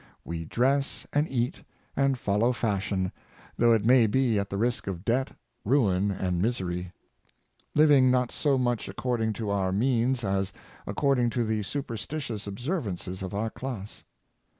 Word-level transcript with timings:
We 0.25 0.45
dress, 0.45 1.05
and 1.13 1.29
eat, 1.29 1.61
and 1.95 2.17
follow 2.17 2.53
fashion, 2.53 3.11
though 3.55 3.71
it 3.73 3.85
may 3.85 4.07
be 4.07 4.39
at 4.39 4.49
the 4.49 4.57
risk 4.57 4.87
of 4.87 5.05
de^bt, 5.05 5.35
ruin 5.63 6.09
and 6.09 6.41
misery; 6.41 6.91
living 7.75 8.09
not 8.09 8.31
so 8.31 8.57
much 8.57 8.85
ac 8.89 8.93
cording 8.95 9.31
to 9.33 9.51
our 9.51 9.71
means 9.71 10.23
as 10.23 10.53
according 10.87 11.29
to 11.37 11.45
the 11.45 11.61
superstitious 11.61 12.47
observances 12.47 13.21
of 13.21 13.35
our 13.35 13.51
class. 13.51 14.03